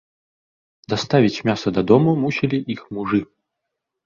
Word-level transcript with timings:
Даставіць 0.93 1.43
мяса 1.49 1.75
дадому 1.77 2.15
мусілі 2.23 2.63
іх 2.77 2.81
мужы. 2.97 3.21